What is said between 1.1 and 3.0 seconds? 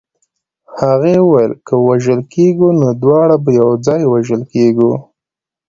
ویل که وژل کېږو نو